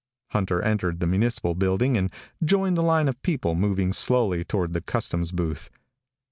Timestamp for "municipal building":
1.05-1.95